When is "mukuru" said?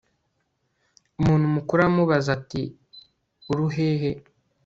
1.55-1.79